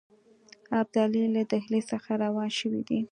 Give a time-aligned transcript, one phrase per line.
[0.79, 2.99] ابدالي له ډهلي څخه روان شوی دی.